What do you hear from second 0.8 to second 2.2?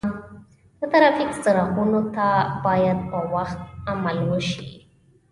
ترافیک څراغونو